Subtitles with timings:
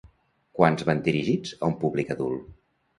[0.59, 2.55] Quants van dirigits a un públic adult?